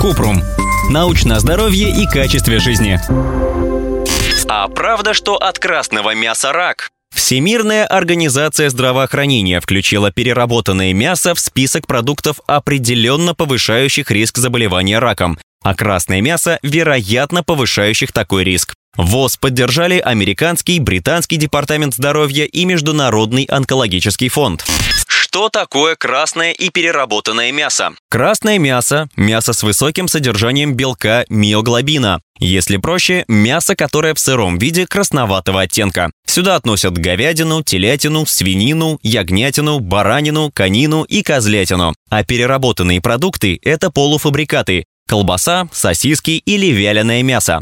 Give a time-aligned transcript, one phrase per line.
[0.00, 0.42] Купрум.
[0.90, 3.00] Научное здоровье и качестве жизни.
[4.48, 6.90] А правда, что от красного мяса рак?
[7.14, 15.74] Всемирная организация здравоохранения включила переработанное мясо в список продуктов, определенно повышающих риск заболевания раком, а
[15.74, 18.74] красное мясо, вероятно, повышающих такой риск.
[18.96, 24.64] ВОЗ поддержали американский, британский департамент здоровья и Международный онкологический фонд.
[25.36, 27.90] Что такое красное и переработанное мясо?
[28.08, 32.22] Красное мясо– мясо с высоким содержанием белка миоглобина.
[32.38, 36.10] Если проще, мясо, которое в сыром виде красноватого оттенка.
[36.26, 41.92] Сюда относят говядину, телятину, свинину, ягнятину, баранину, конину и козлятину.
[42.08, 47.60] А переработанные продукты– это полуфабрикаты– колбаса, сосиски или вяленое мясо.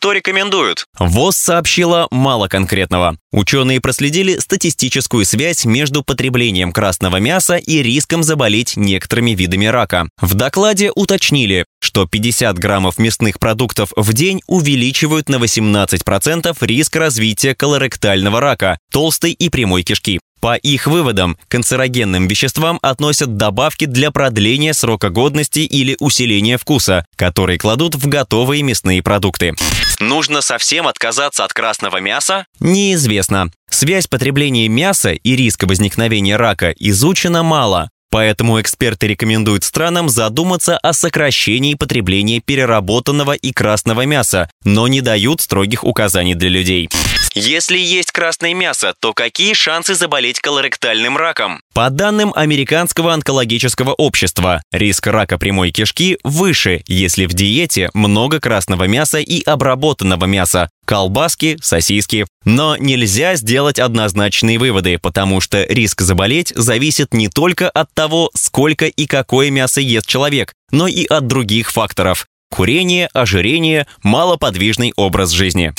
[0.00, 0.86] Что рекомендуют?
[0.98, 3.18] ВОЗ сообщила мало конкретного.
[3.32, 10.08] Ученые проследили статистическую связь между потреблением красного мяса и риском заболеть некоторыми видами рака.
[10.18, 17.54] В докладе уточнили, что 50 граммов мясных продуктов в день увеличивают на 18% риск развития
[17.54, 20.18] колоректального рака, толстой и прямой кишки.
[20.40, 27.04] По их выводам, к канцерогенным веществам относят добавки для продления срока годности или усиления вкуса,
[27.16, 29.54] которые кладут в готовые мясные продукты.
[30.00, 32.46] Нужно совсем отказаться от красного мяса?
[32.58, 33.50] Неизвестно.
[33.68, 37.90] Связь потребления мяса и риска возникновения рака изучена мало.
[38.10, 45.40] Поэтому эксперты рекомендуют странам задуматься о сокращении потребления переработанного и красного мяса, но не дают
[45.40, 46.88] строгих указаний для людей.
[47.34, 51.60] Если есть красное мясо, то какие шансы заболеть колоректальным раком?
[51.72, 58.88] По данным Американского онкологического общества, риск рака прямой кишки выше, если в диете много красного
[58.88, 62.26] мяса и обработанного мяса, колбаски, сосиски.
[62.44, 68.86] Но нельзя сделать однозначные выводы, потому что риск заболеть зависит не только от того, сколько
[68.86, 72.26] и какое мясо ест человек, но и от других факторов.
[72.50, 75.72] Курение, ожирение, малоподвижный образ жизни.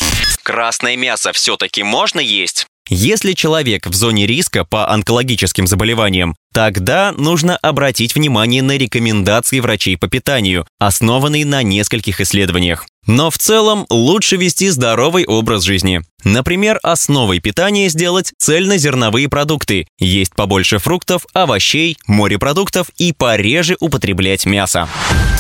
[0.44, 2.68] Красное мясо все-таки можно есть?
[2.90, 9.98] Если человек в зоне риска по онкологическим заболеваниям, тогда нужно обратить внимание на рекомендации врачей
[9.98, 12.86] по питанию, основанные на нескольких исследованиях.
[13.12, 16.02] Но в целом лучше вести здоровый образ жизни.
[16.24, 24.88] Например, основой питания сделать цельнозерновые продукты, есть побольше фруктов, овощей, морепродуктов и пореже употреблять мясо.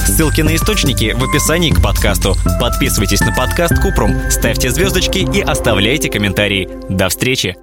[0.05, 2.35] Ссылки на источники в описании к подкасту.
[2.59, 6.67] Подписывайтесь на подкаст Купрум, ставьте звездочки и оставляйте комментарии.
[6.89, 7.55] До встречи!